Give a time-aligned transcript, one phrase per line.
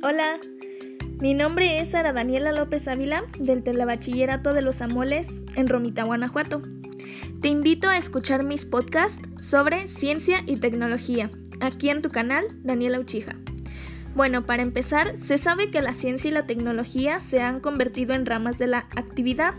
[0.00, 0.38] Hola,
[1.20, 6.62] mi nombre es Sara Daniela López Ávila del Telebachillerato de los Amoles en Romita, Guanajuato.
[7.40, 13.00] Te invito a escuchar mis podcasts sobre ciencia y tecnología, aquí en tu canal Daniela
[13.00, 13.34] Uchija.
[14.14, 18.24] Bueno, para empezar, se sabe que la ciencia y la tecnología se han convertido en
[18.24, 19.54] ramas de la actividad,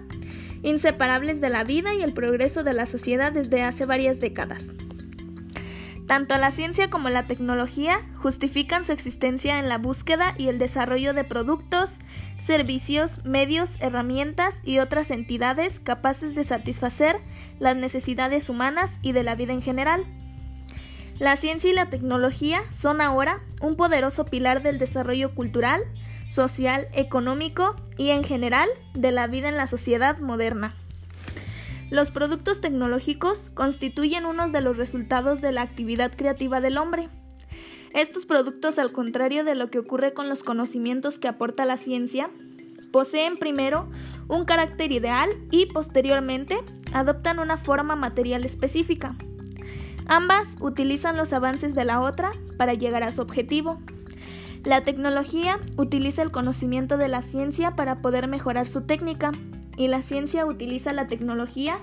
[0.63, 4.73] inseparables de la vida y el progreso de la sociedad desde hace varias décadas.
[6.09, 11.13] Tanto la ciencia como la tecnología justifican su existencia en la búsqueda y el desarrollo
[11.13, 11.99] de productos,
[12.39, 17.17] servicios, medios, herramientas y otras entidades capaces de satisfacer
[17.59, 20.03] las necesidades humanas y de la vida en general.
[21.19, 25.83] La ciencia y la tecnología son ahora un poderoso pilar del desarrollo cultural,
[26.27, 30.73] social, económico y en general de la vida en la sociedad moderna.
[31.89, 37.09] Los productos tecnológicos constituyen uno de los resultados de la actividad creativa del hombre.
[37.93, 42.29] Estos productos, al contrario de lo que ocurre con los conocimientos que aporta la ciencia,
[42.91, 43.89] poseen primero
[44.27, 46.57] un carácter ideal y posteriormente
[46.93, 49.15] adoptan una forma material específica.
[50.05, 53.79] Ambas utilizan los avances de la otra para llegar a su objetivo.
[54.63, 59.31] La tecnología utiliza el conocimiento de la ciencia para poder mejorar su técnica,
[59.79, 61.79] y la ciencia utiliza la tecnología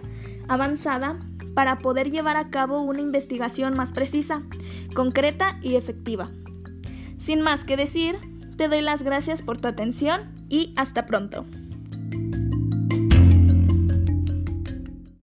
[0.49, 1.19] avanzada
[1.55, 4.43] para poder llevar a cabo una investigación más precisa,
[4.95, 6.31] concreta y efectiva.
[7.17, 8.17] Sin más que decir,
[8.59, 11.47] te doy las gracias por tu atención y hasta pronto.